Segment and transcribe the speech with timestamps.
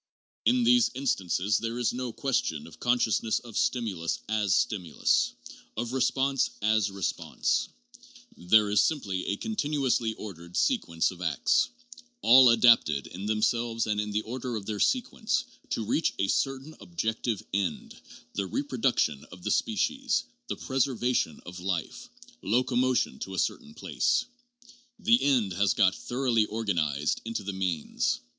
[0.45, 5.33] In these instances there is no question of con sciousness of stimulus as stimulus,
[5.77, 7.69] of response as response.
[7.93, 8.47] 3 66 JOHN DEWEY.
[8.49, 11.69] There is simply a continuously ordered sequence of acts,
[12.23, 16.75] all adapted in themselves and in the order of their sequence, to reach a certain
[16.79, 18.01] objective end,
[18.33, 22.09] the reproduction of the species, the preservation of life,
[22.41, 24.25] locomotion to a certain place.
[24.97, 28.21] The end has got thoroughly organized into the means.